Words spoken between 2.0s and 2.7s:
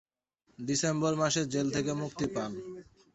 মুক্তি পান।